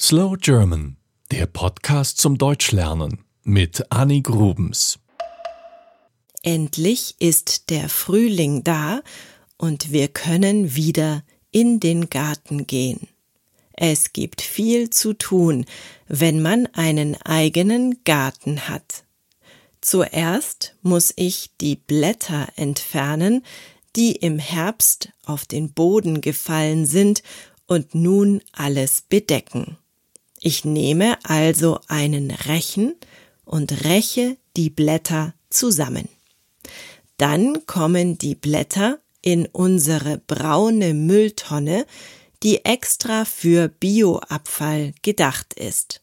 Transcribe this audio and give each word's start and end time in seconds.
Slow 0.00 0.36
German, 0.36 0.96
der 1.30 1.46
Podcast 1.46 2.18
zum 2.18 2.36
Deutschlernen 2.36 3.24
mit 3.44 3.92
Annie 3.92 4.22
Grubens. 4.22 4.98
Endlich 6.42 7.14
ist 7.20 7.70
der 7.70 7.88
Frühling 7.88 8.64
da 8.64 9.02
und 9.56 9.92
wir 9.92 10.08
können 10.08 10.74
wieder 10.74 11.22
in 11.52 11.78
den 11.78 12.10
Garten 12.10 12.66
gehen. 12.66 13.06
Es 13.72 14.12
gibt 14.12 14.42
viel 14.42 14.90
zu 14.90 15.12
tun, 15.12 15.64
wenn 16.08 16.42
man 16.42 16.66
einen 16.72 17.16
eigenen 17.22 18.02
Garten 18.02 18.68
hat. 18.68 19.04
Zuerst 19.80 20.74
muss 20.82 21.12
ich 21.14 21.52
die 21.60 21.76
Blätter 21.76 22.48
entfernen, 22.56 23.44
die 23.94 24.16
im 24.16 24.40
Herbst 24.40 25.10
auf 25.24 25.44
den 25.44 25.72
Boden 25.72 26.20
gefallen 26.20 26.84
sind 26.84 27.22
und 27.66 27.94
nun 27.94 28.42
alles 28.52 29.00
bedecken. 29.00 29.78
Ich 30.46 30.66
nehme 30.66 31.16
also 31.24 31.80
einen 31.88 32.30
Rechen 32.30 32.96
und 33.46 33.86
räche 33.86 34.36
die 34.58 34.68
Blätter 34.68 35.32
zusammen. 35.48 36.06
Dann 37.16 37.64
kommen 37.64 38.18
die 38.18 38.34
Blätter 38.34 38.98
in 39.22 39.46
unsere 39.46 40.18
braune 40.18 40.92
Mülltonne, 40.92 41.86
die 42.42 42.62
extra 42.66 43.24
für 43.24 43.68
Bioabfall 43.68 44.92
gedacht 45.00 45.54
ist. 45.54 46.02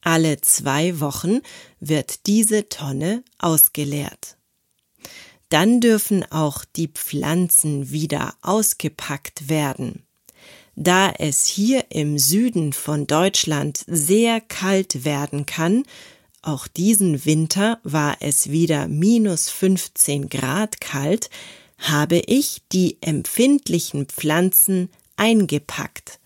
Alle 0.00 0.40
zwei 0.40 0.98
Wochen 0.98 1.42
wird 1.80 2.26
diese 2.26 2.70
Tonne 2.70 3.22
ausgeleert. 3.38 4.38
Dann 5.50 5.82
dürfen 5.82 6.24
auch 6.32 6.64
die 6.64 6.88
Pflanzen 6.88 7.90
wieder 7.90 8.36
ausgepackt 8.40 9.50
werden. 9.50 10.06
Da 10.82 11.12
es 11.18 11.44
hier 11.44 11.90
im 11.90 12.18
Süden 12.18 12.72
von 12.72 13.06
Deutschland 13.06 13.84
sehr 13.86 14.40
kalt 14.40 15.04
werden 15.04 15.44
kann, 15.44 15.82
auch 16.40 16.66
diesen 16.68 17.26
Winter 17.26 17.80
war 17.82 18.16
es 18.20 18.48
wieder 18.48 18.88
minus 18.88 19.50
15 19.50 20.30
Grad 20.30 20.80
kalt, 20.80 21.28
habe 21.76 22.16
ich 22.16 22.62
die 22.72 22.96
empfindlichen 23.02 24.06
Pflanzen 24.06 24.88
eingepackt. 25.16 26.18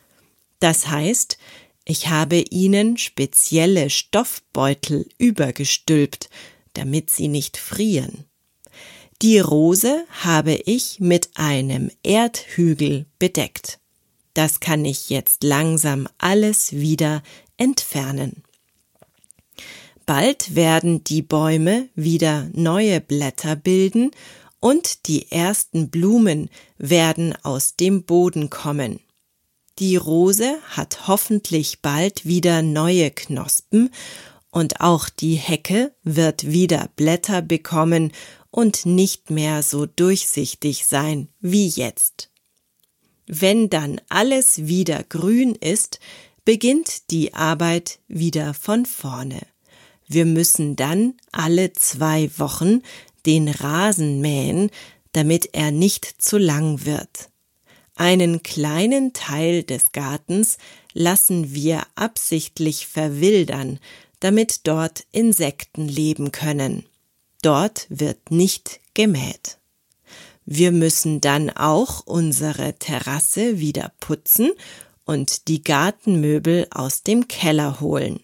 Das 0.60 0.86
heißt, 0.86 1.36
ich 1.84 2.06
habe 2.06 2.38
ihnen 2.38 2.96
spezielle 2.96 3.90
Stoffbeutel 3.90 5.08
übergestülpt, 5.18 6.30
damit 6.74 7.10
sie 7.10 7.26
nicht 7.26 7.56
frieren. 7.56 8.24
Die 9.20 9.40
Rose 9.40 10.04
habe 10.22 10.54
ich 10.54 11.00
mit 11.00 11.30
einem 11.34 11.90
Erdhügel 12.04 13.06
bedeckt. 13.18 13.80
Das 14.34 14.60
kann 14.60 14.84
ich 14.84 15.10
jetzt 15.10 15.44
langsam 15.44 16.08
alles 16.18 16.72
wieder 16.72 17.22
entfernen. 17.56 18.42
Bald 20.06 20.54
werden 20.54 21.02
die 21.04 21.22
Bäume 21.22 21.88
wieder 21.94 22.50
neue 22.52 23.00
Blätter 23.00 23.56
bilden 23.56 24.10
und 24.60 25.06
die 25.06 25.30
ersten 25.30 25.88
Blumen 25.88 26.50
werden 26.76 27.34
aus 27.42 27.76
dem 27.76 28.02
Boden 28.04 28.50
kommen. 28.50 29.00
Die 29.78 29.96
Rose 29.96 30.56
hat 30.68 31.08
hoffentlich 31.08 31.80
bald 31.80 32.26
wieder 32.26 32.62
neue 32.62 33.10
Knospen 33.10 33.90
und 34.50 34.80
auch 34.80 35.08
die 35.08 35.34
Hecke 35.34 35.92
wird 36.02 36.46
wieder 36.46 36.90
Blätter 36.96 37.42
bekommen 37.42 38.12
und 38.50 38.86
nicht 38.86 39.30
mehr 39.30 39.62
so 39.62 39.86
durchsichtig 39.86 40.86
sein 40.86 41.28
wie 41.40 41.66
jetzt. 41.66 42.30
Wenn 43.26 43.70
dann 43.70 44.00
alles 44.08 44.66
wieder 44.66 45.02
grün 45.02 45.54
ist, 45.54 45.98
beginnt 46.44 47.10
die 47.10 47.34
Arbeit 47.34 47.98
wieder 48.06 48.54
von 48.54 48.84
vorne. 48.86 49.40
Wir 50.06 50.26
müssen 50.26 50.76
dann 50.76 51.14
alle 51.32 51.72
zwei 51.72 52.30
Wochen 52.38 52.82
den 53.24 53.48
Rasen 53.48 54.20
mähen, 54.20 54.70
damit 55.12 55.50
er 55.52 55.70
nicht 55.70 56.22
zu 56.22 56.36
lang 56.36 56.84
wird. 56.84 57.30
Einen 57.96 58.42
kleinen 58.42 59.12
Teil 59.12 59.62
des 59.62 59.92
Gartens 59.92 60.58
lassen 60.92 61.54
wir 61.54 61.86
absichtlich 61.94 62.86
verwildern, 62.86 63.78
damit 64.20 64.66
dort 64.66 65.04
Insekten 65.12 65.88
leben 65.88 66.32
können. 66.32 66.86
Dort 67.42 67.86
wird 67.88 68.30
nicht 68.30 68.80
gemäht. 68.94 69.58
Wir 70.46 70.72
müssen 70.72 71.20
dann 71.20 71.50
auch 71.50 72.06
unsere 72.06 72.74
Terrasse 72.74 73.58
wieder 73.58 73.92
putzen 74.00 74.50
und 75.04 75.48
die 75.48 75.64
Gartenmöbel 75.64 76.66
aus 76.70 77.02
dem 77.02 77.28
Keller 77.28 77.80
holen. 77.80 78.20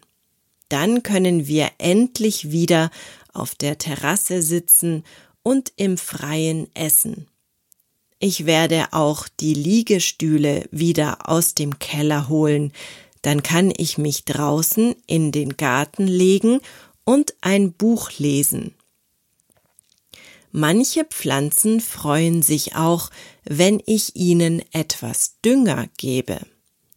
Dann 0.68 1.02
können 1.02 1.46
wir 1.46 1.70
endlich 1.78 2.50
wieder 2.50 2.90
auf 3.32 3.54
der 3.54 3.78
Terrasse 3.78 4.42
sitzen 4.42 5.04
und 5.42 5.72
im 5.76 5.98
Freien 5.98 6.68
essen. 6.74 7.26
Ich 8.18 8.44
werde 8.44 8.88
auch 8.92 9.28
die 9.28 9.54
Liegestühle 9.54 10.68
wieder 10.70 11.28
aus 11.28 11.54
dem 11.54 11.78
Keller 11.78 12.28
holen, 12.28 12.72
dann 13.22 13.42
kann 13.42 13.72
ich 13.76 13.98
mich 13.98 14.24
draußen 14.24 14.94
in 15.06 15.32
den 15.32 15.56
Garten 15.56 16.06
legen 16.06 16.60
und 17.04 17.34
ein 17.40 17.72
Buch 17.72 18.10
lesen. 18.18 18.74
Manche 20.52 21.04
Pflanzen 21.04 21.80
freuen 21.80 22.42
sich 22.42 22.74
auch, 22.74 23.10
wenn 23.44 23.80
ich 23.86 24.16
ihnen 24.16 24.62
etwas 24.72 25.36
Dünger 25.44 25.86
gebe. 25.96 26.40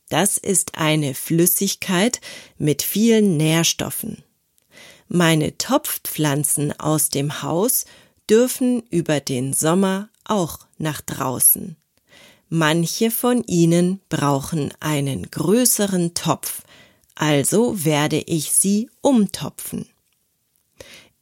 Das 0.09 0.37
ist 0.37 0.77
eine 0.77 1.13
Flüssigkeit 1.13 2.19
mit 2.57 2.81
vielen 2.81 3.37
Nährstoffen. 3.37 4.23
Meine 5.07 5.57
Topfpflanzen 5.57 6.79
aus 6.79 7.09
dem 7.09 7.43
Haus 7.43 7.85
dürfen 8.29 8.83
über 8.89 9.19
den 9.19 9.53
Sommer 9.53 10.09
auch 10.23 10.59
nach 10.77 11.01
draußen. 11.01 11.75
Manche 12.49 13.11
von 13.11 13.43
ihnen 13.43 13.99
brauchen 14.09 14.71
einen 14.79 15.29
größeren 15.29 16.13
Topf, 16.13 16.61
also 17.15 17.83
werde 17.85 18.19
ich 18.19 18.51
sie 18.53 18.89
umtopfen. 19.01 19.87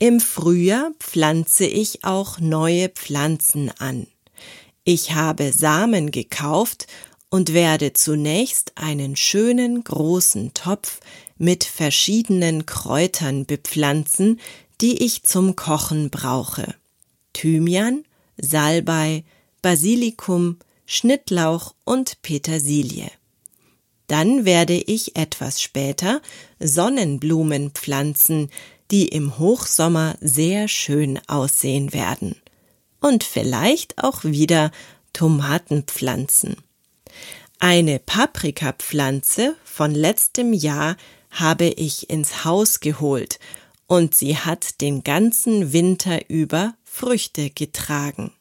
Im 0.01 0.19
Frühjahr 0.19 0.93
pflanze 0.99 1.67
ich 1.67 2.03
auch 2.03 2.39
neue 2.39 2.89
Pflanzen 2.89 3.69
an. 3.77 4.07
Ich 4.83 5.13
habe 5.13 5.53
Samen 5.53 6.09
gekauft 6.09 6.87
und 7.29 7.53
werde 7.53 7.93
zunächst 7.93 8.71
einen 8.73 9.15
schönen 9.15 9.83
großen 9.83 10.55
Topf 10.55 11.01
mit 11.37 11.63
verschiedenen 11.63 12.65
Kräutern 12.65 13.45
bepflanzen, 13.45 14.39
die 14.81 15.03
ich 15.03 15.21
zum 15.21 15.55
Kochen 15.55 16.09
brauche. 16.09 16.73
Thymian, 17.33 18.03
Salbei, 18.37 19.23
Basilikum, 19.61 20.57
Schnittlauch 20.87 21.75
und 21.83 22.23
Petersilie. 22.23 23.11
Dann 24.07 24.45
werde 24.45 24.73
ich 24.73 25.15
etwas 25.15 25.61
später 25.61 26.23
Sonnenblumen 26.59 27.69
pflanzen, 27.69 28.49
die 28.91 29.07
im 29.07 29.39
Hochsommer 29.39 30.15
sehr 30.21 30.67
schön 30.67 31.19
aussehen 31.27 31.93
werden. 31.93 32.35
Und 32.99 33.23
vielleicht 33.23 34.03
auch 34.03 34.23
wieder 34.23 34.71
Tomatenpflanzen. 35.13 36.57
Eine 37.59 37.99
Paprikapflanze 37.99 39.55
von 39.63 39.91
letztem 39.91 40.53
Jahr 40.53 40.97
habe 41.31 41.65
ich 41.65 42.09
ins 42.09 42.43
Haus 42.43 42.79
geholt 42.79 43.39
und 43.87 44.13
sie 44.13 44.37
hat 44.37 44.81
den 44.81 45.03
ganzen 45.03 45.73
Winter 45.73 46.29
über 46.29 46.75
Früchte 46.83 47.49
getragen. 47.49 48.31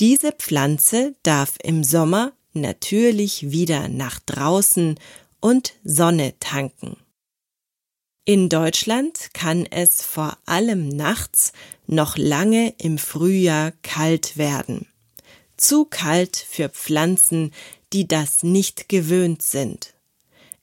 Diese 0.00 0.32
Pflanze 0.32 1.14
darf 1.22 1.54
im 1.62 1.84
Sommer 1.84 2.32
natürlich 2.52 3.50
wieder 3.50 3.88
nach 3.88 4.18
draußen 4.20 4.98
und 5.40 5.74
Sonne 5.84 6.34
tanken. 6.38 6.96
In 8.24 8.48
Deutschland 8.48 9.34
kann 9.34 9.66
es 9.66 10.00
vor 10.02 10.38
allem 10.46 10.88
nachts 10.88 11.52
noch 11.88 12.16
lange 12.16 12.72
im 12.78 12.98
Frühjahr 12.98 13.72
kalt 13.82 14.36
werden. 14.36 14.86
Zu 15.56 15.86
kalt 15.86 16.36
für 16.36 16.68
Pflanzen, 16.68 17.52
die 17.92 18.06
das 18.06 18.44
nicht 18.44 18.88
gewöhnt 18.88 19.42
sind. 19.42 19.94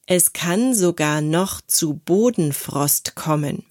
Es 0.06 0.31
kann 0.31 0.73
sogar 0.73 1.19
noch 1.19 1.59
zu 1.59 1.95
Bodenfrost 1.95 3.15
kommen. 3.15 3.65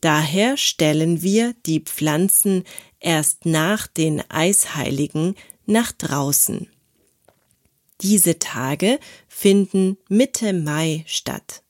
Daher 0.00 0.56
stellen 0.56 1.20
wir 1.20 1.54
die 1.66 1.80
Pflanzen 1.80 2.64
erst 2.98 3.44
nach 3.44 3.86
den 3.86 4.22
Eisheiligen 4.30 5.34
nach 5.66 5.92
draußen. 5.92 6.70
Diese 8.00 8.38
Tage 8.38 8.98
finden 9.28 9.98
Mitte 10.08 10.54
Mai 10.54 11.04
statt. 11.06 11.62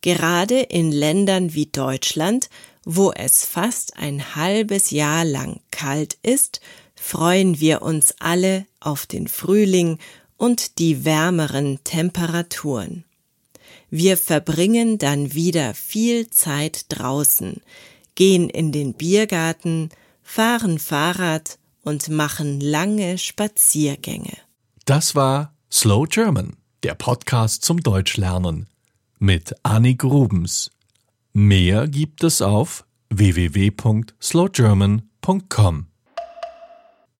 Gerade 0.00 0.60
in 0.60 0.92
Ländern 0.92 1.54
wie 1.54 1.66
Deutschland, 1.66 2.48
wo 2.84 3.12
es 3.12 3.44
fast 3.44 3.96
ein 3.96 4.36
halbes 4.36 4.90
Jahr 4.90 5.24
lang 5.24 5.60
kalt 5.70 6.16
ist, 6.22 6.60
freuen 6.94 7.60
wir 7.60 7.82
uns 7.82 8.14
alle 8.20 8.66
auf 8.80 9.06
den 9.06 9.28
Frühling 9.28 9.98
und 10.36 10.78
die 10.78 11.04
wärmeren 11.04 11.82
Temperaturen. 11.82 13.04
Wir 13.90 14.16
verbringen 14.16 14.98
dann 14.98 15.34
wieder 15.34 15.74
viel 15.74 16.30
Zeit 16.30 16.86
draußen, 16.90 17.60
gehen 18.14 18.48
in 18.48 18.70
den 18.70 18.94
Biergarten, 18.94 19.90
fahren 20.22 20.78
Fahrrad 20.78 21.58
und 21.82 22.08
machen 22.08 22.60
lange 22.60 23.18
Spaziergänge. 23.18 24.36
Das 24.84 25.14
war 25.14 25.54
Slow 25.72 26.06
German, 26.06 26.56
der 26.82 26.94
Podcast 26.94 27.64
zum 27.64 27.82
Deutschlernen 27.82 28.68
mit 29.18 29.54
Annik 29.62 30.04
Rubens. 30.04 30.70
Mehr 31.32 31.88
gibt 31.88 32.22
es 32.24 32.42
auf 32.42 32.84
www.slowgerman.com. 33.10 35.86